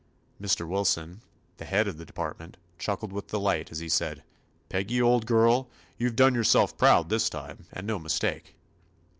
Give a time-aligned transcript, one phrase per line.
[0.41, 0.67] Mr.
[0.67, 1.21] Wilson,
[1.57, 4.23] the head of the de partment, chuckled with delight, as he said:
[4.67, 8.55] "Peggy, old girl, you 've done yourself proud this time, and no mistake."